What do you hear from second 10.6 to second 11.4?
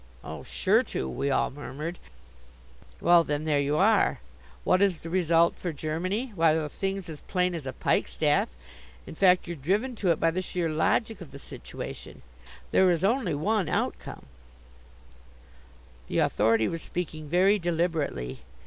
logic of the